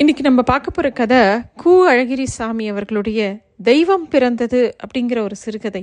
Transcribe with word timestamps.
இன்னைக்கு 0.00 0.22
நம்ம 0.22 0.42
பார்க்க 0.42 0.70
போகிற 0.70 0.88
கதை 0.92 1.20
கு 1.62 1.72
அழகிரி 1.90 2.24
சாமி 2.24 2.68
அவர்களுடைய 2.68 3.20
தெய்வம் 3.62 4.04
பிறந்தது 4.08 4.60
அப்படிங்கிற 4.84 5.18
ஒரு 5.18 5.36
சிறுகதை. 5.36 5.82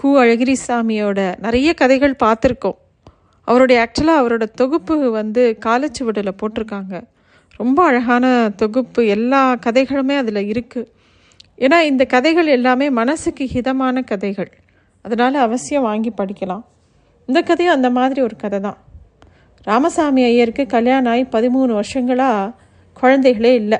கு 0.00 0.08
அழகிரி 0.22 0.54
சாமியோட 0.66 1.38
நிறைய 1.38 1.74
கதைகள் 1.74 2.16
பார்த்துருக்கோம். 2.24 2.78
அவருடைய 3.48 3.78
ஆக்சுவலாக 3.84 4.22
அவரோட 4.22 4.44
தொகுப்பு 4.54 5.10
வந்து 5.10 5.58
காலச்சுவடில் 5.66 6.38
போட்டிருக்காங்க. 6.40 7.02
ரொம்ப 7.56 7.84
அழகான 7.84 8.50
தொகுப்பு 8.56 9.06
எல்லா 9.06 9.54
கதைகளுமே 9.66 10.16
அதில் 10.16 10.42
இருக்குது 10.52 10.90
ஏன்னா 11.58 11.80
இந்த 11.82 12.04
கதைகள் 12.04 12.46
எல்லாமே 12.46 12.90
மனசுக்கு 12.90 13.46
ஹிதமான 13.54 14.04
கதைகள். 14.04 14.52
அதனால் 15.04 15.34
அவசியம் 15.34 15.82
வாங்கி 15.82 16.12
படிக்கலாம். 16.22 16.64
இந்த 17.26 17.42
கதையும் 17.42 17.74
அந்த 17.74 17.90
மாதிரி 17.90 18.20
ஒரு 18.20 18.36
கதை 18.36 18.60
தான் 18.60 18.78
ராமசாமி 19.62 20.22
ஐயருக்கு 20.22 20.66
கல்யாணம் 20.66 21.12
ஆகி 21.12 21.24
பதிமூணு 21.36 21.72
வருஷங்களாக 21.72 22.66
குழந்தைகளே 23.00 23.52
இல்லை. 23.54 23.78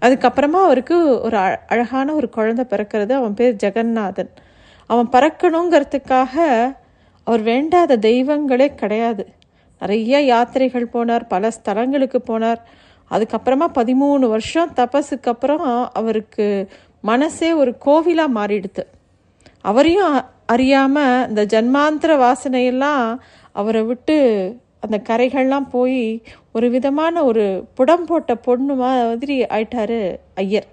அதுக்கப்புறமா 0.00 0.60
அவருக்கு 0.62 0.96
ஒரு 1.20 1.36
அ 1.36 1.60
அழகான 1.66 2.14
ஒரு 2.14 2.28
குழந்தை 2.28 2.64
பிறக்கிறது. 2.70 3.12
அவன் 3.12 3.34
பேர் 3.34 3.60
ஜெகநாதன். 3.64 4.30
அவன் 4.90 5.08
பறக்கணுங்கிறதுக்காக 5.12 6.36
அவர் 7.26 7.42
வேண்டாத 7.42 7.96
தெய்வங்களே 7.98 8.74
கிடையாது. 8.74 9.24
நிறைய 9.82 10.20
யாத்திரைகள் 10.24 10.92
போனார் 10.92 11.24
பல 11.28 11.48
ஸ்தலங்களுக்கு 11.48 12.18
போனார். 12.30 12.60
அதுக்கப்புறமா 13.10 13.66
பதிமூணு 13.74 14.26
வருஷம் 14.28 14.72
தபஸுக்கு 14.76 15.28
அப்புறம் 15.28 15.64
அவருக்கு 15.92 16.46
மனசே 17.04 17.52
ஒரு 17.52 17.72
கோவிலாக 17.86 18.36
மாறிடுது 18.36 18.82
அவரையும் 19.64 20.14
அறியாமல் 20.46 21.28
இந்த 21.28 21.42
ஜன்மாந்திர 21.46 22.12
வாசனையெல்லாம் 22.24 23.04
அவரை 23.56 23.82
விட்டு 23.82 24.16
அந்த 24.84 24.96
கரைகள்லாம் 25.08 25.66
போய் 25.70 26.00
ஒரு 26.52 26.70
விதமான 26.70 27.24
ஒரு 27.24 27.44
புடம் 27.74 28.06
போட்ட 28.06 28.34
பொண்ணு 28.46 28.74
மாதிரி 28.74 29.36
ஆயிட்டாரு 29.56 29.98
ஐயர். 30.34 30.68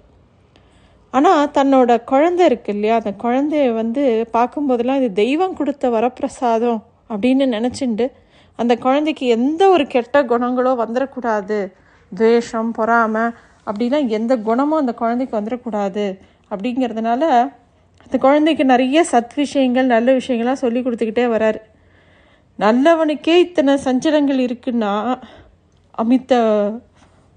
ஆனால் 1.14 1.50
தன்னோட 1.58 1.90
குழந்தை 2.04 2.46
இருக்கு 2.46 2.72
இல்லையா? 2.72 2.96
அந்த 3.00 3.12
குழந்தைய 3.22 3.68
வந்து 3.74 4.02
பார்க்கும்போதெல்லாம் 4.32 5.00
இது 5.00 5.08
தெய்வம் 5.12 5.54
கொடுத்த 5.54 5.90
வரப்பிரசாதம் 5.90 6.80
அப்படின்னு 7.12 7.46
நினச்சிண்டு 7.56 8.06
அந்த 8.58 8.76
குழந்தைக்கு 8.76 9.26
எந்த 9.26 9.62
ஒரு 9.68 9.86
கெட்ட 9.86 10.22
குணங்களோ 10.22 10.72
வந்துடக்கூடாது 10.82 11.58
துவேஷம் 12.12 12.70
பொறாமை 12.70 13.24
அப்படிலாம் 13.70 14.06
எந்த 14.18 14.32
குணமும் 14.48 14.80
அந்த 14.82 14.94
குழந்தைக்கு 14.94 15.38
வந்துடக்கூடாது 15.40 16.04
அப்படிங்கிறதுனால 16.50 17.22
அந்த 18.04 18.16
குழந்தைக்கு 18.18 18.64
நிறைய 18.64 19.04
சத் 19.12 19.34
விஷயங்கள் 19.34 19.86
நல்ல 19.86 20.12
விஷயங்கள்லாம் 20.12 20.62
சொல்லி 20.64 20.80
கொடுத்துக்கிட்டே 20.80 21.26
வராரு. 21.36 21.60
நல்லவனுக்கே 22.62 23.34
இத்தனை 23.46 23.74
சஞ்சலங்கள் 23.84 24.40
இருக்குன்னா 24.46 24.92
அமித்த 26.02 26.32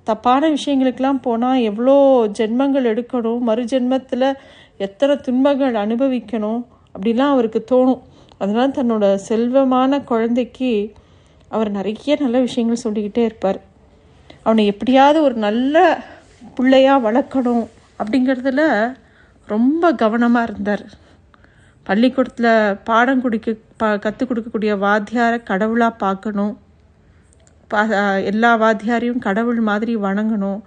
தப்பான 0.08 0.50
விஷயங்களுக்கெல்லாம் 0.56 1.22
போனால் 1.28 1.64
எவ்வளோ 1.70 1.96
ஜென்மங்கள் 2.40 2.90
எடுக்கணும் 2.92 3.46
மறு 3.50 3.64
ஜென்மத்தில் 3.64 4.28
எத்தனை 4.86 5.16
துன்பங்கள் 5.18 5.76
அனுபவிக்கணும் 5.84 6.62
அப்படிலாம் 6.94 7.34
அவருக்கு 7.36 7.60
தோணும். 7.72 8.02
அதனால் 8.42 8.76
தன்னோட 8.78 9.06
செல்வமான 9.30 10.02
குழந்தைக்கு 10.12 10.72
அவர் 11.56 11.70
நிறைய 11.78 12.16
நல்ல 12.24 12.38
விஷயங்கள் 12.48 12.84
சொல்லிக்கிட்டே 12.86 13.24
இருப்பார். 13.30 13.60
அவனை 14.46 14.66
எப்படியாவது 14.72 15.20
ஒரு 15.28 15.36
நல்ல 15.48 15.78
பிள்ளையாக 16.56 17.04
வளர்க்கணும் 17.08 17.64
அப்படிங்கிறதுல 18.00 18.62
ரொம்ப 19.48 19.94
கவனமாக 20.04 20.48
இருந்தார். 20.50 20.86
பள்ளிக்கூடத்தில் 21.88 22.78
பாடம் 22.90 23.22
குடிக்க 23.24 23.56
பா 23.82 23.88
கற்றுக் 24.04 24.30
கொடுக்கக்கூடிய 24.30 24.74
வாத்தியாரை 24.86 25.40
கடவுளாக 25.50 26.00
பார்க்கணும். 26.04 26.54
பா 27.72 27.82
எல்லா 28.32 28.52
வாத்தியாரையும் 28.64 29.24
கடவுள் 29.28 29.60
மாதிரி 29.70 29.94
வணங்கணும். 30.06 30.60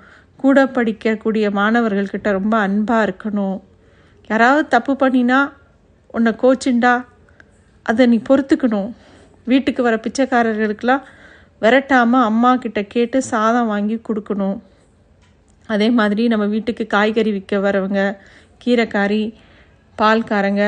கூட 0.42 0.64
படிக்கக்கூடிய 0.76 1.46
மாணவர்கள்கிட்ட 1.58 2.30
ரொம்ப 2.38 2.54
அன்பாக 2.66 3.06
இருக்கணும். 3.08 3.58
யாராவது 4.30 4.64
தப்பு 4.74 4.92
பண்ணினா 5.02 5.38
உன்னை 6.16 6.32
கோச்சுண்டா 6.42 6.94
அதை 7.86 8.06
நீ 8.12 8.18
பொறுத்துக்கணும். 8.28 8.90
வீட்டுக்கு 9.50 9.82
வர 9.86 9.96
பிச்சைக்காரர்களுக்கெல்லாம் 10.04 11.04
விரட்டாமல் 11.62 12.26
அம்மா 12.30 12.50
கிட்ட 12.64 12.80
கேட்டு 12.94 13.18
சாதம் 13.32 13.70
வாங்கி 13.72 13.96
கொடுக்கணும். 14.08 14.58
அதே 15.68 15.88
மாதிரி 15.98 16.22
நம்ம 16.32 16.44
வீட்டுக்கு 16.54 16.84
காய்கறி 16.94 17.30
விற்க 17.36 17.58
வரவங்க 17.66 18.00
கீரைக்காரி 18.64 19.22
பால்காரங்க 19.98 20.64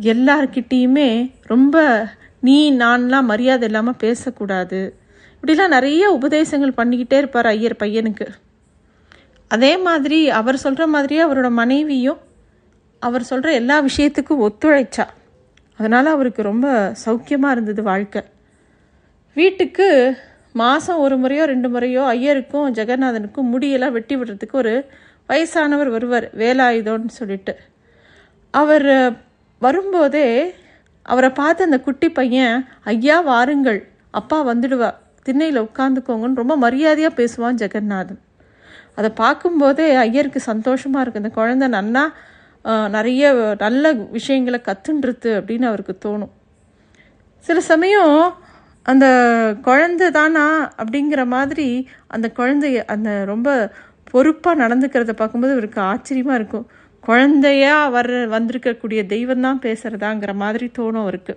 எல்லார்கிட்டேயுமே 0.00 1.32
ரொம்ப 1.42 2.06
நீ 2.40 2.72
நான்லாம் 2.72 3.22
மரியாதை 3.22 3.68
இல்லாமல் 3.68 3.96
பேசக்கூடாது. 3.98 4.98
இப்படிலாம் 5.36 5.68
நிறைய 5.68 6.18
உபதேசங்கள் 6.20 6.78
பண்ணிக்கிட்டே 6.80 7.12
இருப்பார் 7.12 7.46
ஐயர் 7.46 7.76
பையனுக்கு. 7.78 8.26
அதே 9.48 9.76
மாதிரி 9.76 10.30
அவர் 10.30 10.56
சொல்கிற 10.56 10.86
மாதிரியே 10.86 11.24
அவரோட 11.24 11.50
மனைவியும் 11.50 12.18
அவர் 12.98 13.22
சொல்கிற 13.22 13.52
எல்லா 13.52 13.84
விஷயத்துக்கும் 13.84 14.44
ஒத்துழைச்சா. 14.48 15.06
அதனால் 15.76 16.06
அவருக்கு 16.06 16.42
ரொம்ப 16.42 16.92
சௌக்கியமாக 17.06 17.50
இருந்தது 17.50 17.82
வாழ்க்கை. 17.82 18.22
வீட்டுக்கு 19.34 20.16
மாதம் 20.52 20.98
ஒரு 20.98 21.16
முறையோ 21.16 21.44
ரெண்டு 21.44 21.68
முறையோ 21.68 22.02
ஐயருக்கும் 22.02 22.72
ஜெகநாதனுக்கும் 22.72 23.50
முடியெல்லாம் 23.52 23.92
வெட்டி 23.92 24.16
விடுறதுக்கு 24.16 24.52
ஒரு 24.52 24.90
வயசானவர் 25.28 25.88
வருவார் 25.88 26.30
வேலாயுதோன்னு 26.36 27.06
சொல்லிட்டு. 27.06 27.56
அவர் 28.50 29.24
வரும்போதே 29.62 30.28
அவரை 31.12 31.30
பார்த்து 31.40 31.66
அந்த 31.68 31.78
குட்டி 31.86 32.08
பையன் 32.18 32.56
ஐயா 32.92 33.16
வாருங்கள். 33.30 33.80
அப்பா 34.20 34.38
வந்துடுவா. 34.48 34.90
திண்ணையில் 35.26 35.64
உட்காந்துக்கோங்கன்னு 35.66 36.40
ரொம்ப 36.42 36.54
மரியாதையாக 36.64 37.18
பேசுவான் 37.20 37.60
ஜெகநாதன். 37.62 38.20
அதை 38.98 39.10
பார்க்கும்போதே 39.22 39.86
ஐயருக்கு 40.04 40.40
சந்தோஷமாக 40.50 41.02
இருக்குது 41.02 41.22
இந்த 41.24 41.32
குழந்தை 41.38 41.66
நன்னா 41.76 42.04
நிறைய 42.96 43.32
நல்ல 43.64 43.92
விஷயங்களை 44.16 44.58
கற்றுன்றது 44.68 45.30
அப்படின்னு 45.38 45.66
அவருக்கு 45.70 45.94
தோணும். 46.04 46.32
சில 47.46 47.58
சமயம் 47.72 48.16
அந்த 48.92 49.06
குழந்தை 49.66 50.06
தானா 50.16 50.46
அப்படிங்கிற 50.82 51.22
மாதிரி 51.34 51.68
அந்த 52.14 52.26
குழந்தைய 52.38 52.82
அந்த 52.94 53.10
ரொம்ப 53.32 53.48
பொறுப்பாக 54.10 54.60
நடந்துக்கிறத 54.62 55.12
பார்க்கும்போது 55.20 55.54
இவருக்கு 55.56 55.80
ஆச்சரியமாக 55.92 56.38
இருக்கும். 56.40 56.66
குழந்தையா 57.08 57.88
வர 57.88 58.26
வந்திருக்கக்கூடிய 58.26 59.06
தெய்வம் 59.06 59.40
தான் 59.40 59.60
பேசுகிறதாங்கிற 59.62 60.34
மாதிரி 60.34 60.70
தோணும் 60.78 61.04
அவருக்கு. 61.04 61.34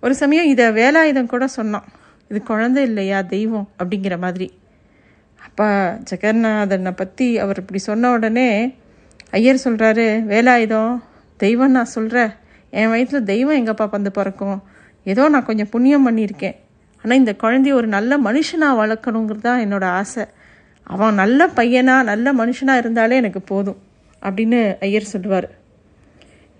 ஒரு 0.00 0.14
சமயம் 0.14 0.46
இதை 0.46 0.66
வேலாயுதம் 0.70 1.26
கூட 1.26 1.46
சொன்னான். 1.46 1.86
இது 2.30 2.42
குழந்தை 2.42 2.82
இல்லையா 2.84 3.22
தெய்வம்? 3.22 3.68
அப்படிங்கிற 3.78 4.18
மாதிரி. 4.18 4.46
அப்போ 5.40 5.66
ஜெகநாதனை 6.10 6.90
பற்றி 6.90 7.38
அவர் 7.38 7.58
இப்படி 7.58 7.78
சொன்ன 7.78 8.10
உடனே 8.10 8.74
ஐயர் 9.30 9.64
சொல்கிறாரு 9.64 10.06
வேலாயுதம் 10.32 10.92
தெய்வம் 11.36 11.70
நான் 11.70 11.94
சொல்கிறேன் 11.96 12.32
என் 12.70 12.88
வயசில் 12.88 13.28
தெய்வம் 13.32 13.58
எங்கப்பா 13.60 13.88
வந்து 13.90 14.10
பிறக்கும்? 14.10 14.58
ஏதோ 15.04 15.28
நான் 15.28 15.44
கொஞ்சம் 15.44 15.68
புண்ணியம் 15.68 16.06
பண்ணியிருக்கேன். 16.08 16.56
ஆனால் 17.04 17.18
இந்த 17.18 17.32
குழந்தைய 17.42 17.72
ஒரு 17.72 17.86
நல்ல 17.86 18.18
மனுஷனாக 18.18 18.78
வளர்க்கணுங்கிறது 18.82 19.40
தான் 19.40 19.62
என்னோடய 19.66 19.96
ஆசை. 20.00 20.24
அவன் 20.82 21.14
நல்ல 21.14 21.46
பையனாக 21.48 22.02
நல்ல 22.02 22.26
மனுஷனாக 22.32 22.76
இருந்தாலே 22.76 23.16
எனக்கு 23.16 23.40
போதும். 23.40 23.80
அப்படின்னு 24.28 24.60
ஐயர் 24.80 25.12
சொல்லுவார். 25.12 25.48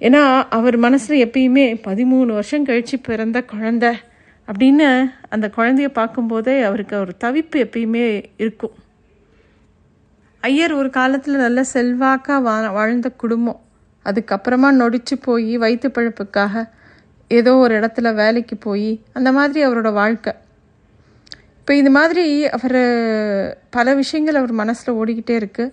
ஏன்னா 0.00 0.22
அவர் 0.56 0.76
மனசில் 0.76 1.22
எப்பயுமே 1.26 1.66
பதிமூணு 1.88 2.32
வருஷம் 2.38 2.64
கழித்து 2.64 2.96
பிறந்த 2.98 3.38
குழந்த 3.52 3.86
அப்படின்னு 4.48 4.88
அந்த 5.28 5.46
குழந்தைய 5.56 5.88
பார்க்கும்போதே 5.98 6.56
அவருக்கு 6.68 6.96
ஒரு 6.98 7.12
தவிப்பு 7.24 7.56
எப்பயுமே 7.64 8.06
இருக்கும். 8.36 8.74
ஐயர் 10.42 10.72
ஒரு 10.72 10.90
காலத்தில் 10.90 11.44
நல்ல 11.44 11.60
செல்வாக்காக 11.74 12.40
வா 12.46 12.56
வாழ்ந்த 12.78 13.10
குடும்பம். 13.22 13.60
அதுக்கப்புறமா 14.06 14.68
நொடிச்சு 14.80 15.14
போய் 15.20 15.52
வயிற்று 15.56 15.90
பழப்புக்காக 15.90 16.64
ஏதோ 17.30 17.52
ஒரு 17.56 17.72
இடத்துல 17.80 18.08
வேலைக்கு 18.14 18.56
போய் 18.56 18.90
அந்த 19.12 19.32
மாதிரி 19.32 19.60
அவரோட 19.66 19.90
வாழ்க்கை. 19.92 20.32
இப்போ 21.60 21.74
இது 21.74 21.90
மாதிரி 21.90 22.24
அவர் 22.56 22.80
பல 23.76 23.94
விஷயங்கள் 23.94 24.40
அவர் 24.40 24.52
மனசில் 24.52 24.94
ஓடிக்கிட்டே 24.94 25.34
இருக்குது 25.42 25.72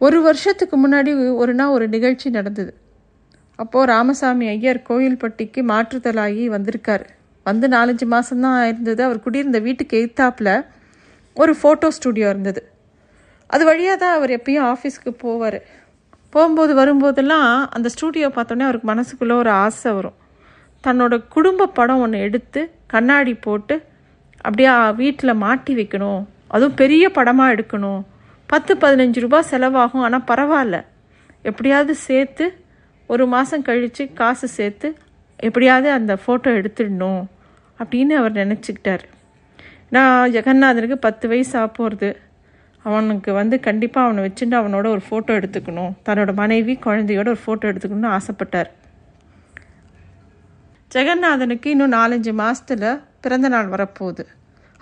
ஒரு 0.00 0.18
வருஷத்துக்கு 0.22 0.76
முன்னாடி 0.82 1.10
ஒரு 1.42 1.52
நாள் 1.54 1.74
ஒரு 1.76 1.88
நிகழ்ச்சி 1.88 2.30
நடந்தது. 2.30 2.72
அப்போது 3.56 3.86
ராமசாமி 3.86 4.46
ஐயர் 4.48 4.80
கோயில்பட்டிக்கு 4.88 5.60
மாற்றுதலாகி 5.70 6.44
வந்திருக்கார். 6.54 7.04
வந்து 7.46 7.66
நாலஞ்சு 7.68 8.06
மாதம்தான் 8.14 8.60
இருந்தது 8.70 9.00
அவர் 9.04 9.22
குடியிருந்த 9.26 9.58
வீட்டுக்கு 9.58 9.96
எய்த்தாப்பில் 10.00 10.52
ஒரு 11.36 11.52
ஃபோட்டோ 11.62 11.88
ஸ்டூடியோ 11.96 12.28
இருந்தது. 12.28 12.60
அது 13.46 13.64
வழியாக 13.64 13.96
தான் 13.96 14.14
அவர் 14.18 14.30
எப்பயும் 14.30 14.66
ஆஃபீஸ்க்கு 14.72 15.10
போவார். 15.24 15.58
போகும்போது 16.30 16.72
வரும்போதெல்லாம் 16.80 17.48
அந்த 17.76 17.90
ஸ்டூடியோ 17.94 18.28
பார்த்தோன்னே 18.36 18.66
அவருக்கு 18.68 18.88
மனசுக்குள்ளே 18.92 19.36
ஒரு 19.42 19.50
ஆசை 19.50 19.92
வரும். 19.92 20.16
தன்னோட 20.84 21.14
குடும்ப 21.28 21.68
படம் 21.78 22.02
ஒன்று 22.06 22.18
எடுத்து 22.26 22.60
கண்ணாடி 22.86 23.34
போட்டு 23.46 23.76
அப்படியே 24.36 24.74
வீட்டில் 25.00 25.40
மாட்டி 25.44 25.74
வைக்கணும். 25.74 26.20
அதுவும் 26.48 26.78
பெரிய 26.82 27.04
படமாக 27.10 27.54
எடுக்கணும். 27.54 28.02
பத்து 28.46 28.72
பதினஞ்சு 28.74 29.20
ரூபா 29.20 29.38
செலவாகும் 29.50 30.04
ஆனால் 30.06 30.26
பரவாயில்ல. 30.26 30.84
எப்படியாவது 31.42 31.94
சேர்த்து 31.94 32.44
ஒரு 33.06 33.26
மாதம் 33.26 33.62
கழித்து 33.62 34.12
காசு 34.12 34.48
சேர்த்து 34.48 34.88
எப்படியாவது 35.36 35.90
அந்த 35.90 36.12
ஃபோட்டோ 36.14 36.50
எடுத்துடணும் 36.58 37.24
அப்படின்னு 37.78 38.14
அவர் 38.20 38.32
நினச்சிக்கிட்டார். 38.32 39.04
நான் 39.90 40.32
ஜெகநாதனுக்கு 40.32 40.94
பத்து 40.94 41.28
வயசு 41.28 41.58
ஆக 41.58 41.68
போகிறது 41.68 42.20
அவனுக்கு 42.82 43.32
வந்து 43.32 43.60
கண்டிப்பாக 43.60 44.08
அவனை 44.08 44.22
வச்சுட்டு 44.26 44.56
அவனோட 44.60 44.86
ஒரு 44.86 45.02
ஃபோட்டோ 45.10 45.32
எடுத்துக்கணும். 45.40 45.92
தன்னோட 46.06 46.34
மனைவி 46.34 46.78
குழந்தையோட 46.86 47.34
ஒரு 47.34 47.40
ஃபோட்டோ 47.46 47.64
எடுத்துக்கணும்னு 47.72 48.18
ஆசைப்பட்டார். 48.18 48.70
ஜெகநாதனுக்கு 50.94 51.66
இன்னும் 51.66 51.92
நாலஞ்சு 51.92 52.32
மாதத்தில் 52.32 53.00
பிறந்தநாள் 53.20 53.68
வரப்போகுது. 53.68 54.24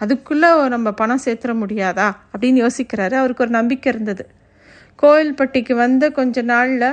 அதுக்குள்ளே 0.03 0.49
நம்ம 0.75 0.89
பணம் 1.01 1.25
சேர்த்துற 1.25 1.53
முடியாதா? 1.63 2.09
அப்படின்னு 2.33 2.59
யோசிக்கிறாரு. 2.65 3.15
அவருக்கு 3.23 3.45
ஒரு 3.47 3.53
நம்பிக்கை 3.59 3.89
இருந்தது. 3.93 4.25
கோயில்பட்டிக்கு 5.03 5.75
வந்த 5.85 6.05
கொஞ்ச 6.11 6.43
நாளில் 6.53 6.91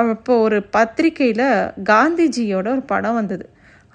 அப்போ 0.00 0.32
ஒரு 0.46 0.58
பத்திரிக்கையில் 0.76 1.46
காந்திஜியோட 1.90 2.66
ஒரு 2.76 2.82
படம் 2.92 3.14
வந்தது. 3.14 3.44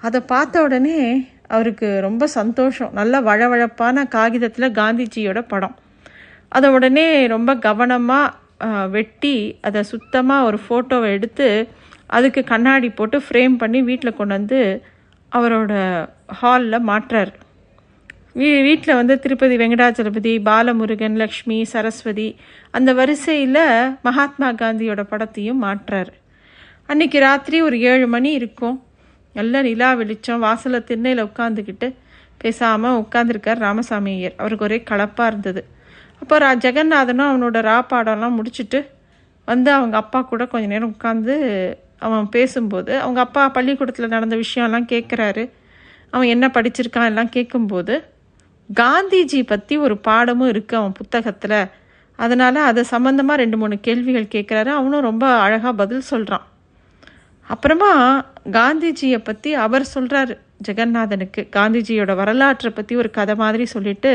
அதை 0.02 0.20
பார்த்த 0.32 0.62
உடனே 0.62 0.98
அவருக்கு 1.46 1.88
ரொம்ப 2.06 2.24
சந்தோஷம். 2.38 2.92
நல்ல 2.92 3.20
வழவழப்பான 3.28 4.06
காகிதத்தில் 4.16 4.76
காந்திஜியோட 4.80 5.40
படம். 5.52 5.76
அதை 6.48 6.68
உடனே 6.70 7.06
ரொம்ப 7.34 7.50
கவனமாக 7.66 8.34
வெட்டி 8.96 9.36
அதை 9.60 9.80
சுத்தமாக 9.92 10.46
ஒரு 10.48 10.58
ஃபோட்டோவை 10.64 11.08
எடுத்து 11.16 11.48
அதுக்கு 12.16 12.42
கண்ணாடி 12.44 12.88
போட்டு 12.98 13.18
ஃப்ரேம் 13.26 13.54
பண்ணி 13.62 13.80
வீட்டில் 13.82 14.18
கொண்டு 14.18 14.34
வந்து 14.38 14.60
அவரோட 15.32 15.72
ஹாலில் 16.26 16.78
மாற்றார். 16.80 17.32
வீ 18.34 18.48
வீட்டில் 18.62 18.94
வந்து 18.94 19.18
திருப்பதி 19.18 19.56
வெங்கடாச்சலபதி 19.56 20.32
பாலமுருகன் 20.44 21.16
லக்ஷ்மி 21.16 21.64
சரஸ்வதி 21.64 22.36
அந்த 22.70 22.92
வரிசையில் 22.92 23.62
மகாத்மா 24.02 24.52
காந்தியோட 24.52 25.02
படத்தையும் 25.10 25.62
மாற்றார். 25.64 26.12
அன்னைக்கு 26.86 27.18
ராத்திரி 27.20 27.62
ஒரு 27.62 27.80
ஏழு 27.80 28.06
மணி 28.06 28.32
இருக்கும். 28.32 28.82
நல்ல 29.32 29.62
நிலா 29.62 29.94
வெளிச்சம் 29.94 30.38
வாசலில் 30.38 30.84
திண்ணையில் 30.84 31.24
உட்காந்துக்கிட்டு 31.24 31.94
பேசாமல் 32.38 33.04
உட்காந்துருக்கார் 33.04 33.58
ராமசாமி 33.58 34.10
ஐயர். 34.10 34.34
அவருக்கு 34.36 34.64
ஒரே 34.64 34.82
கலப்பாக 34.90 35.26
இருந்தது. 35.26 35.64
அப்போ 36.20 36.38
ரா 36.38 36.50
ஜெகநாதனும் 36.56 37.30
அவனோட 37.30 37.58
ரா 37.70 37.78
பாடம்லாம் 37.90 38.36
முடிச்சுட்டு 38.38 38.86
வந்து 39.44 39.72
அவங்க 39.72 39.96
அப்பா 39.96 40.22
கூட 40.22 40.46
கொஞ்ச 40.46 40.66
நேரம் 40.66 40.94
உட்காந்து 40.98 41.34
அவன் 42.02 42.28
பேசும்போது 42.28 42.92
அவங்க 43.00 43.20
அப்பா 43.20 43.42
பள்ளிக்கூடத்தில் 43.48 44.14
நடந்த 44.14 44.36
விஷயம்லாம் 44.36 44.90
கேட்குறாரு 44.92 45.44
அவன் 46.10 46.28
என்ன 46.28 46.46
படிச்சிருக்கான் 46.46 47.10
எல்லாம் 47.10 47.28
கேட்கும்போது 47.28 47.94
காந்திஜி 48.70 49.40
பற்றி 49.46 49.74
ஒரு 49.76 49.94
பாடமும் 49.96 50.50
இருக்குது 50.52 50.78
அவன் 50.80 50.92
புத்தகத்தில். 50.92 51.58
அதனால் 52.18 52.58
அது 52.68 52.80
சம்மந்தமாக 52.90 53.40
ரெண்டு 53.42 53.56
மூணு 53.56 53.76
கேள்விகள் 53.80 54.32
கேட்குறாரு 54.34 54.70
அவனும் 54.78 55.00
ரொம்ப 55.00 55.24
அழகாக 55.44 55.72
பதில் 55.72 56.08
சொல்கிறான் 56.10 56.44
அப்புறமா 57.48 57.90
காந்திஜியை 58.50 59.18
பற்றி 59.18 59.50
அவர் 59.54 59.84
சொல்கிறாரு 59.94 60.34
ஜெகநாதனுக்கு. 60.68 61.40
காந்திஜியோட 61.56 62.12
வரலாற்றை 62.14 62.70
பற்றி 62.70 62.94
ஒரு 62.96 63.10
கதை 63.10 63.34
மாதிரி 63.34 63.64
சொல்லிட்டு 63.66 64.12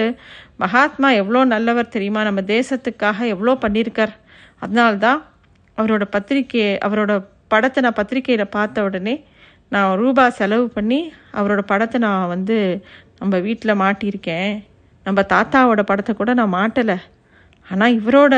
மகாத்மா 0.58 1.10
எவ்வளோ 1.12 1.42
நல்லவர் 1.46 1.94
தெரியுமா? 1.96 2.22
நம்ம 2.24 2.42
தேசத்துக்காக 2.42 3.28
எவ்வளோ 3.28 3.54
பண்ணியிருக்கார். 3.62 4.14
அதனால்தான் 4.60 5.20
அவரோட 5.78 6.04
பத்திரிக்கை 6.10 6.66
அவரோட 6.88 7.12
படத்தை 7.54 7.80
நான் 7.86 8.00
பத்திரிக்கையில் 8.00 8.54
பார்த்த 8.58 8.84
உடனே 8.88 9.16
நான் 9.74 9.92
ரூபா 10.02 10.26
செலவு 10.40 10.66
பண்ணி 10.76 11.00
அவரோட 11.40 11.62
படத்தை 11.72 11.98
நான் 12.06 12.32
வந்து 12.34 12.58
நம்ம 13.20 13.38
வீட்டில் 13.46 13.80
மாட்டியிருக்கேன். 13.84 14.52
நம்ம 15.06 15.20
தாத்தாவோட 15.34 15.82
படத்தை 15.92 16.14
கூட 16.16 16.32
நான் 16.40 16.56
மாட்டலை. 16.60 16.98
ஆனால் 17.68 17.96
இவரோட 18.00 18.36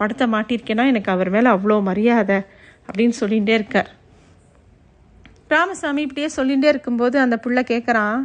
படத்தை 0.00 0.26
மாட்டியிருக்கேன்னா 0.34 0.84
எனக்கு 0.92 1.10
அவர் 1.14 1.30
மேலே 1.34 1.48
அவ்வளோ 1.56 1.76
மரியாதை 1.90 2.38
அப்படின்னு 2.86 3.14
சொல்லிகிட்டே 3.20 3.54
இருக்கார். 3.58 3.90
ராமசாமி 5.54 6.02
இப்படியே 6.06 6.28
சொல்லிகிட்டே 6.38 6.68
இருக்கும்போது 6.72 7.16
அந்த 7.24 7.36
புள்ள 7.44 7.60
கேட்குறான் 7.72 8.18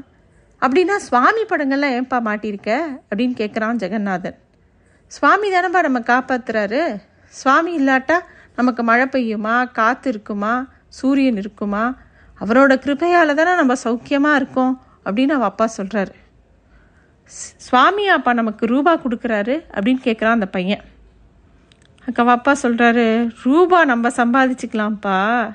அப்படின்னா 0.61 0.95
சுவாமி 1.07 1.43
படங்கள்லாம் 1.51 1.95
ஏன்பா 1.97 2.17
மாட்டியிருக்க? 2.27 2.71
அப்படின்னு 3.07 3.35
கேட்குறான் 3.41 3.81
ஜெகநாதன். 3.83 4.37
சுவாமி 5.11 5.47
தானப்பா 5.55 5.81
நம்ம 5.87 5.99
காப்பாற்றுறாரு 6.11 6.81
சுவாமி 7.33 7.71
இல்லாட்டா 7.79 8.17
நமக்கு 8.55 8.83
மழை 8.83 9.05
பெய்யுமா 9.05 9.71
காற்று 9.71 10.09
இருக்குமா 10.09 10.67
சூரியன் 10.87 11.37
இருக்குமா? 11.37 11.95
அவரோட 12.39 12.73
கிருபையால் 12.75 13.33
தானே 13.33 13.55
நம்ம 13.55 13.73
சௌக்கியமாக 13.83 14.35
இருக்கோம் 14.35 14.81
அப்படின்னு 15.05 15.29
அவள் 15.29 15.47
அப்பா 15.47 15.69
சொல்கிறாரு 15.77 16.13
சுவாமி 17.57 18.07
அப்பா 18.07 18.33
நமக்கு 18.33 18.65
ரூபா 18.65 18.97
கொடுக்குறாரு? 18.97 19.63
அப்படின்னு 19.73 20.01
கேட்குறான் 20.03 20.37
அந்த 20.37 20.45
பையன். 20.45 20.81
அக்கா 22.07 22.25
அப்பா 22.25 22.55
சொல்கிறாரு 22.63 23.33
ரூபா 23.43 23.85
நம்ம 23.85 24.07
சம்பாதிச்சுக்கலாம்ப்பா. 24.07 25.53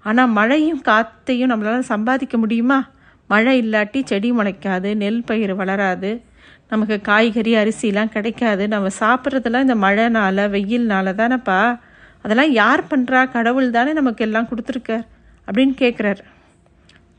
ஆனால் 0.00 0.28
மழையும் 0.28 0.80
காற்றையும் 0.80 1.50
நம்மளால் 1.50 1.78
சம்பாதிக்க 1.78 2.38
முடியுமா? 2.38 2.88
மழை 3.26 3.60
இல்லாட்டி 3.60 4.04
செடி 4.04 4.32
முளைக்காது 4.32 4.94
நெல் 4.94 5.24
பயிர் 5.24 5.54
வளராது 5.54 6.24
நமக்கு 6.68 7.00
காய்கறி 7.00 7.54
அரிசிலாம் 7.54 8.12
கிடைக்காது 8.12 8.68
நம்ம 8.68 8.88
சாப்பிட்றதெல்லாம் 8.98 9.60
இந்த 9.60 9.74
மழைனால 9.74 10.48
வெயில்னால 10.50 11.14
தானேப்பா 11.14 11.80
அதெல்லாம் 12.24 12.52
யார் 12.60 12.82
பண்ணுறா 12.90 13.20
கடவுள் 13.36 13.74
தானே 13.76 13.92
நமக்கு 14.00 14.24
எல்லாம் 14.26 14.48
கொடுத்துருக்கார் 14.50 15.06
அப்படின்னு 15.48 15.74
கேட்குறாரு 15.82 16.22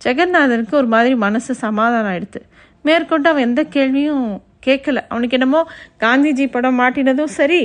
ஜெகநாதனுக்கு 0.06 0.75
ஒரு 0.81 0.89
மாதிரி 0.94 1.15
மனசு 1.25 1.51
சமாதானம் 1.65 2.12
ஆயிடுது. 2.12 2.42
மேற்கொண்டு 2.88 3.30
அவன் 3.31 3.48
எந்த 3.48 3.62
கேள்வியும் 3.75 4.25
கேட்கல 4.68 5.00
அவனுக்கு 5.12 5.38
என்னமோ 5.38 5.62
காந்திஜி 6.03 6.45
படம் 6.56 6.80
மாட்டினதும் 6.80 7.36
சரி 7.39 7.62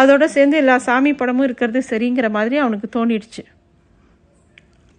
அதோட 0.00 0.24
சேர்ந்து 0.34 0.56
எல்லா 0.62 0.76
சாமி 0.86 1.12
படமும் 1.20 1.46
இருக்கிறது 1.48 1.80
சரிங்கிற 1.90 2.26
மாதிரி 2.36 2.56
அவனுக்கு 2.62 2.88
தோணிடுச்சு. 2.96 3.42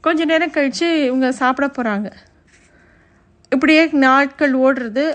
கொஞ்ச 0.03 0.25
நேரம் 0.31 0.55
கழித்து 0.55 0.87
இவங்க 1.05 1.27
சாப்பிட 1.41 1.67
போகிறாங்க 1.77 2.09
இப்படியே 3.55 3.83
நாட்கள் 4.05 4.53
ஓடுறது 4.65 5.05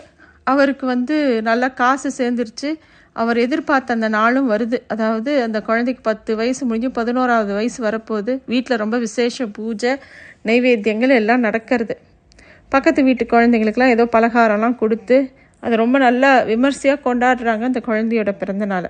அவருக்கு 0.53 0.85
வந்து 0.87 1.17
நல்லா 1.49 1.69
காசு 1.81 2.08
சேர்ந்துருச்சு. 2.19 2.70
அவர் 3.17 3.38
எதிர்பார்த்த 3.44 3.97
அந்த 3.97 4.09
நாளும் 4.09 4.49
வருது. 4.53 4.79
அதாவது 4.87 5.31
அந்த 5.43 5.59
குழந்தைக்கு 5.69 6.03
பத்து 6.03 6.37
வயசு 6.37 6.62
முடிஞ்சு 6.67 6.91
பதினோராவது 6.91 7.53
வயசு 7.59 7.79
வரப்போகுது. 7.88 8.35
வீட்டில் 8.53 8.81
ரொம்ப 8.85 8.99
விசேஷ 8.99 9.47
பூஜை 9.59 9.93
நைவேத்தியங்கள் 10.49 11.14
எல்லாம் 11.20 11.44
நடக்கிறது. 11.47 11.94
பக்கத்து 12.69 13.00
வீட்டு 13.09 13.25
குழந்தைங்களுக்கெல்லாம் 13.32 13.94
ஏதோ 13.97 14.05
பலகாரம்லாம் 14.17 14.81
கொடுத்து 14.82 15.17
அதை 15.62 15.75
ரொம்ப 15.82 15.97
நல்லா 15.99 16.31
விமர்சையாக 16.50 17.03
கொண்டாடுறாங்க 17.05 17.64
அந்த 17.70 17.81
குழந்தையோட 17.88 18.31
பிறந்தநாளை. 18.41 18.88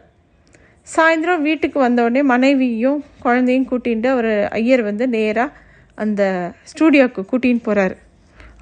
சாயந்தரம் 0.86 1.44
வீட்டுக்கு 1.48 1.78
வந்தவுடனே 1.80 2.22
மனைவியும் 2.30 3.00
குழந்தையும் 3.24 3.68
கூட்டிகிட்டு 3.70 4.08
அவர் 4.14 4.30
ஐயர் 4.60 4.82
வந்து 4.82 5.04
நேராக 5.08 5.50
அந்த 5.98 6.22
ஸ்டூடியோவுக்கு 6.70 7.22
கூட்டின்னு 7.32 7.66
போகிறாரு 7.66 7.96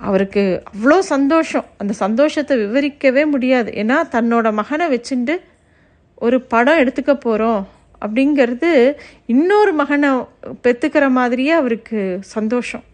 அவருக்கு 0.08 0.42
அவ்வளோ 0.70 0.98
சந்தோஷம். 1.14 1.66
அந்த 1.78 1.92
சந்தோஷத்தை 2.04 2.54
விவரிக்கவே 2.64 3.22
முடியாது. 3.34 3.70
ஏன்னா 3.82 3.96
தன்னோட 4.16 4.46
மகனை 4.60 4.86
வச்சுட்டு 4.94 5.34
ஒரு 6.24 6.36
படம் 6.52 6.80
எடுத்துக்க 6.82 7.12
போகிறோம் 7.14 7.62
அப்படிங்கிறது 8.04 8.70
இன்னொரு 9.26 9.72
மகனை 9.72 10.10
பெற்றுக்கிற 10.62 11.10
மாதிரியே 11.10 11.50
அவருக்கு 11.50 12.00
சந்தோஷம். 12.36 12.84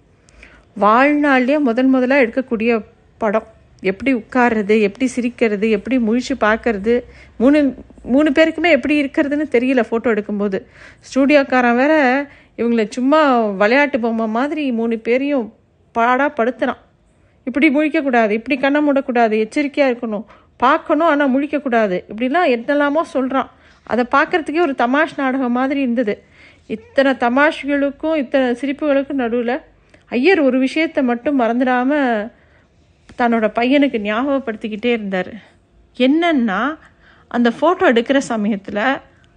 வாழ்நாள்லேயே 0.81 1.59
முதன் 1.59 1.93
முதலாக 1.95 2.23
எடுக்கக்கூடிய 2.23 2.85
படம். 3.19 3.47
எப்படி 3.81 4.13
உட்கார்றது 4.15 4.75
எப்படி 4.87 5.07
சிரிக்கிறது 5.07 5.67
எப்படி 5.77 5.97
முழிச்சு 5.99 6.35
பார்க்கறது 6.41 6.95
மூணு 7.37 7.75
மூணு 8.15 8.31
பேருக்குமே 8.31 8.71
எப்படி 8.71 8.95
இருக்கிறதுன்னு 9.03 9.47
தெரியல 9.57 9.83
ஃபோட்டோ 9.89 10.09
எடுக்கும்போது. 10.15 10.59
ஸ்டூடியோக்காரன் 11.09 11.81
வேற 11.83 11.95
இவங்களை 12.57 12.87
சும்மா 12.91 13.21
விளையாட்டு 13.63 14.01
பொம்மை 14.01 14.27
மாதிரி 14.39 14.65
மூணு 14.73 14.99
பேரையும் 14.99 15.47
பாடாக 15.99 16.31
படுத்துனான் 16.39 16.83
இப்படி 17.45 17.67
முழிக்கக்கூடாது 17.75 18.31
இப்படி 18.31 18.57
கண்ணை 18.61 18.81
மூடக்கூடாது 18.87 19.35
எச்சரிக்கையாக 19.39 19.95
இருக்கணும். 19.95 20.27
பார்க்கணும் 20.61 21.11
ஆனால் 21.13 21.33
முழிக்கக்கூடாது 21.35 21.97
இப்படிலாம் 22.11 22.53
என்னெல்லாமோ 22.55 23.03
சொல்கிறான் 23.15 23.51
அதை 23.87 24.05
பார்க்குறதுக்கே 24.15 24.63
ஒரு 24.67 24.75
தமாஷ் 24.85 25.19
நாடகம் 25.21 25.57
மாதிரி 25.59 25.81
இருந்தது. 25.81 26.15
இத்தனை 26.75 27.11
தமாஷ்களுக்கும் 27.25 28.17
இத்தனை 28.23 28.47
சிரிப்புகளுக்கும் 28.61 29.23
நடுவில் 29.23 29.57
ஐயர் 30.13 30.41
ஒரு 30.47 30.59
விஷயத்தை 30.65 31.01
மட்டும் 31.11 31.41
மறந்துடாமல் 31.41 32.31
தன்னோட 33.21 33.47
பையனுக்கு 33.59 33.99
ஞாபகப்படுத்திக்கிட்டே 34.09 34.91
இருந்தார். 34.97 35.31
என்னன்னா 35.97 36.61
அந்த 37.37 37.49
ஃபோட்டோ 37.59 37.85
எடுக்கிற 37.93 38.19
சமயத்தில் 38.33 38.83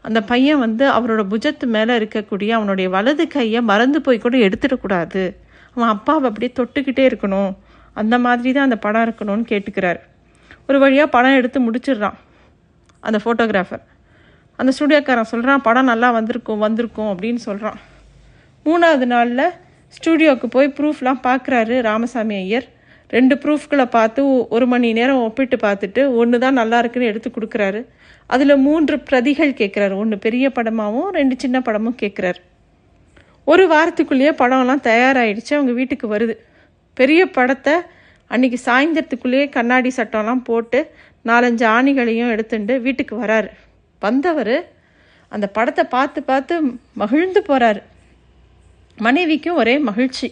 அந்த 0.06 0.20
பையன் 0.32 0.62
வந்து 0.66 0.86
அவரோட 0.98 1.22
புஜத்து 1.32 1.66
மேலே 1.76 1.94
இருக்கக்கூடிய 2.00 2.50
அவனுடைய 2.58 2.88
வலது 2.96 3.24
கையை 3.28 3.62
மறந்து 3.72 4.00
போய் 4.02 4.24
கூட 4.26 4.38
எடுத்துடக்கூடாது 4.48 5.24
அவன் 5.74 5.92
அப்பாவை 5.96 6.26
அப்படியே 6.30 6.52
தொட்டுக்கிட்டே 6.60 7.04
இருக்கணும். 7.10 7.52
அந்த 8.02 8.16
மாதிரி 8.26 8.52
தான் 8.56 8.68
அந்த 8.70 8.78
படம் 8.86 9.06
இருக்கணும்னு 9.08 9.46
கேட்டுக்கிறார். 9.52 10.00
ஒரு 10.70 10.80
வழியாக 10.84 11.10
படம் 11.16 11.38
எடுத்து 11.40 11.60
முடிச்சிடுறான் 11.68 12.18
அந்த 13.06 13.18
ஃபோட்டோகிராஃபர் 13.24 13.84
அந்த 14.60 14.72
ஸ்டூடியோக்காரன் 14.76 15.32
சொல்கிறான் 15.34 15.64
படம் 15.68 15.90
நல்லா 15.92 16.08
வந்திருக்கும் 16.18 16.64
வந்திருக்கும் 16.66 17.12
அப்படின்னு 17.12 17.42
சொல்கிறான் 17.48 17.80
மூணாவது 18.66 19.06
நாளில் 19.14 19.46
ஸ்டூடியோவுக்கு 19.94 20.48
போய் 20.56 20.76
ப்ரூஃப்லாம் 20.78 21.22
பார்க்குறாரு 21.28 21.76
ராமசாமி 21.88 22.36
ஐயர். 22.44 22.68
ரெண்டு 23.10 23.36
ப்ரூஃப்களை 23.44 23.86
பார்த்து 23.96 24.22
ஒரு 24.56 24.66
மணி 24.72 24.88
நேரம் 24.98 25.22
ஒப்பிட்டு 25.28 25.58
பார்த்துட்டு 25.64 26.02
ஒன்று 26.22 26.40
தான் 26.44 26.60
நல்லா 26.62 26.78
இருக்குன்னு 26.82 27.10
எடுத்து 27.12 27.30
கொடுக்குறாரு. 27.30 27.80
அதில் 28.30 28.62
மூன்று 28.66 28.96
பிரதிகள் 29.08 29.54
கேட்குறாரு 29.62 29.96
ஒன்று 30.02 30.18
பெரிய 30.26 30.52
படமாகவும் 30.58 31.10
ரெண்டு 31.20 31.36
சின்ன 31.44 31.60
படமும் 31.68 31.98
கேட்குறாரு 32.02 32.40
ஒரு 33.52 33.64
வாரத்துக்குள்ளேயே 33.74 34.34
படம்லாம் 34.42 34.84
தயாராகிடுச்சு 34.90 35.54
அவங்க 35.58 35.74
வீட்டுக்கு 35.80 36.08
வருது. 36.16 36.36
பெரிய 36.98 37.22
படத்தை 37.38 37.76
அன்னைக்கு 38.34 38.58
சாயந்தரத்துக்குள்ளேயே 38.66 39.46
கண்ணாடி 39.58 39.92
சட்டம்லாம் 40.00 40.44
போட்டு 40.50 40.80
நாலஞ்சு 41.30 41.66
ஆணிகளையும் 41.76 42.34
எடுத்துட்டு 42.34 42.76
வீட்டுக்கு 42.86 43.16
வராரு. 43.24 43.50
வந்தவர் 44.02 44.56
அந்த 45.36 45.46
படத்தை 45.56 45.84
பார்த்து 45.96 46.20
பார்த்து 46.30 46.54
மகிழ்ந்து 47.02 47.42
போகிறாரு 47.50 47.82
மனைவிக்கும் 48.98 49.60
ஒரே 49.62 49.76
மகிழ்ச்சி. 49.90 50.28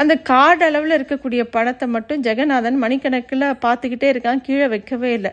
அந்த 0.00 0.14
கார்டு 0.30 0.62
அளவில் 0.68 0.96
இருக்கக்கூடிய 0.96 1.42
படத்தை 1.56 1.86
மட்டும் 1.94 2.22
ஜெகநாதன் 2.26 2.78
மணிக்கணக்கில் 2.84 3.46
பார்த்துக்கிட்டே 3.64 4.08
இருக்கான் 4.12 4.44
கீழே 4.46 4.66
வைக்கவே 4.74 5.10
இல்லை. 5.18 5.32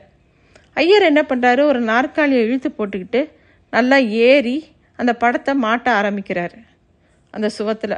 ஐயர் 0.82 1.10
என்ன 1.10 1.22
பண்ணுறாரு 1.30 1.62
ஒரு 1.72 1.80
நாற்காலியை 1.92 2.42
இழுத்து 2.48 2.70
போட்டுக்கிட்டு 2.78 3.22
நல்லா 3.76 3.98
ஏறி 4.28 4.58
அந்த 5.00 5.12
படத்தை 5.24 5.54
மாட்ட 5.66 5.88
ஆரம்பிக்கிறார். 6.00 6.56
அந்த 7.34 7.48
சுவத்தில். 7.58 7.98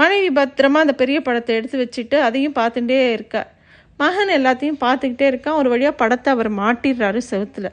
மனைவி 0.00 0.28
பத்திரமா 0.38 0.78
அந்த 0.84 0.94
பெரிய 1.02 1.18
படத்தை 1.26 1.52
எடுத்து 1.58 1.78
வச்சுட்டு 1.82 2.16
அதையும் 2.26 2.56
பார்த்துட்டே 2.58 2.98
இருக்கா. 3.16 3.42
மகன் 4.00 4.32
எல்லாத்தையும் 4.38 4.80
பார்த்துக்கிட்டே 4.84 5.26
இருக்கான். 5.30 5.58
ஒரு 5.60 5.68
வழியாக 5.72 5.94
படத்தை 6.02 6.28
அவர் 6.36 6.50
மாட்டிடுறாரு 6.60 7.20
செவுத்தில். 7.30 7.70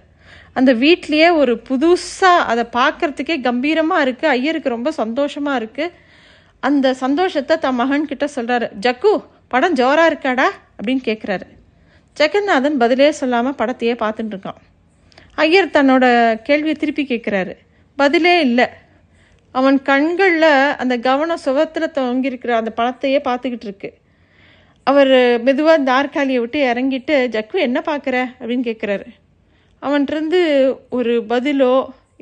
அந்த 0.57 0.71
வீட்லேயே 0.81 1.29
ஒரு 1.41 1.53
புதுசாக 1.69 2.45
அதை 2.51 2.63
பார்க்கறதுக்கே 2.79 3.35
கம்பீரமாக 3.47 4.05
இருக்குது 4.05 4.31
ஐயருக்கு 4.35 4.75
ரொம்ப 4.75 4.91
சந்தோஷமாக 5.01 5.59
இருக்குது 5.61 5.93
அந்த 6.63 6.93
சந்தோஷத்தை 7.01 7.55
தன் 7.65 7.79
மகன்கிட்ட 7.81 8.27
சொல்கிறாரு 8.35 8.67
ஜக்கு 8.85 9.11
படம் 9.53 9.75
ஜோராக 9.79 10.09
இருக்காடா? 10.11 10.47
அப்படின்னு 10.77 11.03
கேட்குறாரு 11.09 11.45
ஜெகநாதன் 12.17 12.79
பதிலே 12.81 13.09
சொல்லாமல் 13.19 13.57
படத்தையே 13.59 13.93
பார்த்துட்டு 14.03 14.33
இருக்கான். 14.35 14.59
ஐயர் 15.43 15.75
தன்னோட 15.77 16.05
கேள்வியை 16.47 16.75
திருப்பி 16.81 17.03
கேட்குறாரு 17.11 17.53
பதிலே 17.97 18.33
இல்லை. 18.47 18.67
அவன் 19.57 19.77
கண்களில் 19.81 20.51
அந்த 20.81 20.95
கவனம் 21.07 21.43
சுகத்தில் 21.45 21.93
தொங்கியிருக்கிற 21.97 22.51
அந்த 22.59 22.71
படத்தையே 22.79 23.19
பார்த்துக்கிட்டு 23.27 23.67
இருக்கு. 23.67 23.89
அவர் 24.87 25.13
மெதுவாக 25.41 25.85
தார்காலியை 25.91 26.39
விட்டு 26.39 26.59
இறங்கிட்டு 26.71 27.15
ஜக்கு 27.35 27.57
என்ன 27.67 27.79
பார்க்குற? 27.85 28.17
அப்படின்னு 28.39 28.65
கேட்குறாரு 28.69 29.07
அவன்கிட்டருந்து 29.81 30.39
ஒரு 30.89 31.13
பதிலோ 31.29 31.73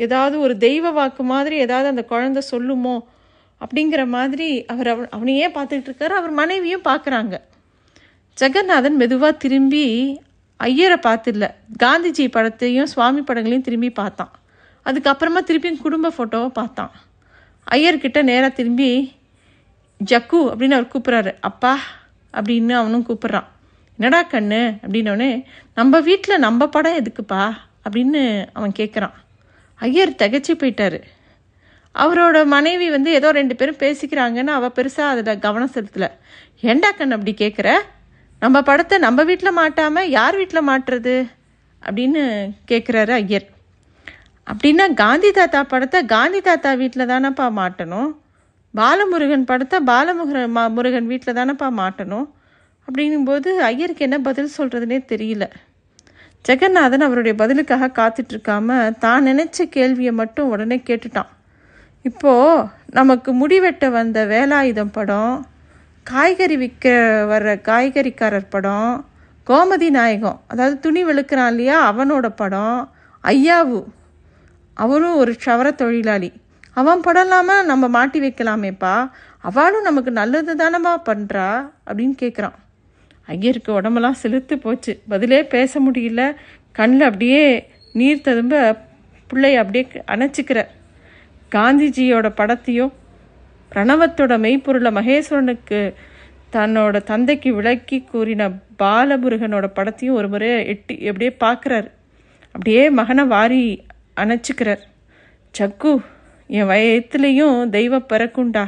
ஏதாவது 0.05 0.35
ஒரு 0.39 0.53
தெய்வ 0.57 0.91
வாக்கு 0.91 1.23
மாதிரி 1.23 1.55
ஏதாவது 1.65 1.87
அந்த 1.89 2.03
குழந்தை 2.03 2.41
சொல்லுமோ 2.51 2.95
அப்படிங்கிற 3.61 4.01
மாதிரி 4.07 4.47
அவர் 4.65 4.89
அவன் 4.93 5.09
அவனையே 5.09 5.47
பார்த்துக்கிட்டு 5.47 5.89
இருக்காரு. 5.89 6.13
அவர் 6.19 6.33
மனைவியும் 6.41 6.87
பார்க்குறாங்க. 6.89 7.35
ஜெகநாதன் 8.37 8.97
மெதுவாக 9.01 9.41
திரும்பி 9.43 9.85
ஐயரை 10.59 10.97
பார்த்துல 11.07 11.47
காந்திஜி 11.83 12.25
படத்தையும் 12.35 12.91
சுவாமி 12.93 13.21
படங்களையும் 13.21 13.67
திரும்பி 13.69 13.89
பார்த்தான். 14.01 14.33
அதுக்கப்புறமா 14.85 15.41
திருப்பியும் 15.47 15.83
குடும்ப 15.85 16.11
ஃபோட்டோவை 16.17 16.51
பார்த்தான். 16.59 16.93
ஐயர்கிட்ட 17.71 18.21
நேராக 18.21 18.53
திரும்பி 18.53 19.11
ஜக்கு 20.05 20.37
அப்படின்னு 20.41 20.71
அவர் 20.71 20.91
கூப்பிட்றாரு. 20.93 21.35
அப்பா 21.39 21.79
அப்படின்னு 22.33 22.71
அவனும் 22.71 23.05
கூப்பிட்றான். 23.07 23.45
என்னடா 23.97 24.29
கண்ணு? 24.29 24.77
அப்படின்னோடனே 24.87 25.43
நம்ம 25.75 25.99
வீட்டில் 25.99 26.39
நம்ம 26.39 26.67
படம் 26.67 26.97
எதுக்குப்பா? 26.97 27.53
அப்படின்னு 27.89 28.45
அவன் 28.53 28.71
கேட்குறான் 28.79 29.11
ஐயர் 29.75 30.09
திகச்சு 30.09 30.53
போயிட்டாரு. 30.53 31.01
அவரோட 31.95 32.45
மனைவி 32.45 32.89
வந்து 32.89 33.11
ஏதோ 33.11 33.31
ரெண்டு 33.31 33.55
பேரும் 33.55 33.75
பேசிக்கிறாங்கன்னு 33.75 34.47
அவள் 34.47 34.71
பெருசாக 34.75 35.09
அதில் 35.09 35.39
கவனம் 35.39 35.71
செலுத்தலை. 35.73 36.11
ஏண்டா 36.61 36.91
கண் 36.91 37.11
அப்படி 37.11 37.33
கேட்குற 37.37 37.77
நம்ம 38.39 38.61
படத்தை 38.61 38.97
நம்ம 38.97 39.23
வீட்டில் 39.23 39.51
மாட்டாமல் 39.51 40.09
யார் 40.09 40.35
வீட்டில் 40.35 40.67
மாட்டுறது? 40.67 41.29
அப்படின்னு 41.81 42.51
கேட்குறாரு 42.71 43.09
ஐயர். 43.09 43.52
அப்படின்னா 44.47 44.85
காந்தி 45.01 45.29
தாத்தா 45.31 45.59
படத்தை 45.71 45.99
காந்தி 46.13 46.39
தாத்தா 46.47 46.71
வீட்டில் 46.81 47.11
தானப்பா 47.11 47.45
மாட்டணும்? 47.59 48.09
பாலமுருகன் 48.73 49.45
படத்தை 49.49 49.77
பாலமுருகன் 49.89 50.55
மா 50.57 50.63
முருகன் 50.77 51.07
வீட்டில் 51.11 51.37
தானப்பா 51.39 51.67
மாட்டணும்? 51.81 52.27
அப்படிங்கும்போது 52.87 53.49
ஐயருக்கு 53.69 54.05
என்ன 54.07 54.17
பதில் 54.27 54.55
சொல்கிறதுனே 54.57 54.97
தெரியல. 55.11 55.45
ஜெகநாதன் 56.47 57.05
அவருடைய 57.07 57.33
பதிலுக்காக 57.41 57.89
காத்துட்ருக்காம 57.99 58.77
தான் 59.05 59.27
நினச்ச 59.29 59.65
கேள்வியை 59.75 60.13
மட்டும் 60.21 60.51
உடனே 60.53 60.77
கேட்டுட்டான். 60.89 61.31
இப்போது 62.05 62.67
நமக்கு 62.99 63.31
முடிவெட்ட 63.41 63.85
வந்த 63.97 64.19
வேலாயுதம் 64.33 64.93
படம் 64.97 65.33
காய்கறி 66.05 66.55
விற்க 66.63 66.87
வர்ற 67.31 67.49
காய்கறிக்காரர் 67.69 68.51
படம் 68.55 68.93
கோமதி 69.47 69.89
நாயகம் 69.97 70.39
அதாவது 70.51 70.75
துணி 70.85 71.01
வெளுக்கிறான் 71.05 71.51
இல்லையா 71.53 71.77
அவனோட 71.91 72.27
படம் 72.41 72.77
ஐயாவு. 73.23 73.79
அவரும் 74.73 75.15
ஒரு 75.15 75.35
ஷவர 75.45 75.75
தொழிலாளி. 75.75 76.33
அவன் 76.73 77.01
படம் 77.01 77.21
இல்லாமல் 77.21 77.65
நம்ம 77.65 77.87
மாட்டி 77.87 78.19
வைக்கலாமேப்பா. 78.21 79.09
அவளும் 79.39 79.81
நமக்கு 79.81 80.11
நல்லது 80.11 80.55
தானம்மா 80.55 80.93
பண்ணுறா 81.05 81.47
அப்படின்னு 81.87 82.15
கேட்குறான் 82.21 82.57
ஐயருக்கு 83.25 83.73
உடம்பெல்லாம் 83.73 84.21
செலுத்து 84.23 84.57
போச்சு. 84.57 85.01
பதிலே 85.09 85.45
பேச 85.45 85.81
முடியல. 85.81 86.35
கண்ணில் 86.71 87.01
அப்படியே 87.01 87.43
நீர் 87.93 88.21
ததும்ப 88.21 88.55
பிள்ளைய 89.29 89.55
அப்படியே 89.55 89.83
அணைச்சிக்கிற 90.07 90.59
காந்திஜியோட 91.55 92.27
படத்தையும் 92.37 92.91
பிரணவத்தோட 93.71 94.33
மெய்ப்பொருளை 94.39 94.91
மகேஸ்வரனுக்கு 94.91 95.93
தன்னோட 96.53 97.03
தந்தைக்கு 97.03 97.55
விளக்கி 97.55 98.01
கூறின 98.01 98.49
பாலமுருகனோட 98.79 99.65
படத்தையும் 99.75 100.17
ஒரு 100.19 100.27
முறை 100.29 100.65
எட்டி 100.65 100.95
அப்படியே 101.07 101.31
பார்க்குறாரு 101.39 101.89
அப்படியே 102.51 102.89
மகனை 102.89 103.23
வாரி 103.25 103.63
அணைச்சிக்கிறார். 104.17 104.79
சக்கு 105.59 106.01
என் 106.47 106.67
வயத்துலேயும் 106.67 107.69
தெய்வம் 107.69 108.05
பிறக்குண்டா? 108.09 108.67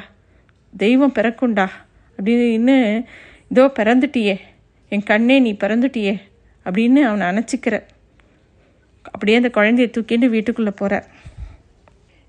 தெய்வம் 0.77 1.13
பிறக்குண்டா? 1.13 1.67
அப்படின்னு 2.17 3.05
இதோ 3.49 3.65
பிறந்துட்டியே 3.79 4.39
என் 4.89 5.03
கண்ணே 5.03 5.39
நீ 5.39 5.53
பிறந்துட்டியே 5.53 6.21
அப்படின்னு 6.65 6.93
அவனை 6.93 7.27
அணைச்சிக்கிற 7.27 7.83
அப்படியே 9.03 9.37
அந்த 9.37 9.49
குழந்தைய 9.53 9.87
தூக்கிட்டு 9.87 10.29
வீட்டுக்குள்ளே 10.29 10.71
போகிறார் 10.75 11.07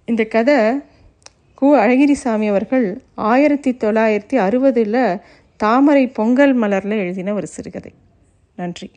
இந்த 0.04 0.24
கதை 0.24 0.54
கு. 1.60 1.62
அழகிரிசாமி 1.62 2.48
அவர்கள் 2.48 3.02
ஆயிரத்தி 3.14 3.72
தொள்ளாயிரத்தி 3.72 4.34
அறுபதில் 4.34 5.20
தாமரை 5.56 6.06
பொங்கல் 6.06 6.54
மலரில் 6.54 6.90
எழுதின 6.90 7.34
ஒரு 7.34 7.46
சிறுகதை. 7.46 7.92
நன்றி. 8.56 8.90